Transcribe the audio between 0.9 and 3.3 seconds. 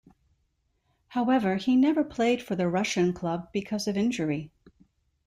However, he never played for the Russian